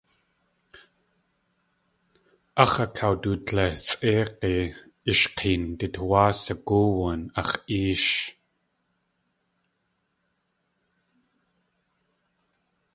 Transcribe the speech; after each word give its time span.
Áx̲ 2.63 2.77
akawdudlisʼeig̲i 2.85 4.55
ishk̲een 5.11 5.61
du 5.77 5.87
tuwáa 5.93 6.31
sagóowun 6.43 7.21
ax̲ 7.39 7.53
éesh. 7.79 8.13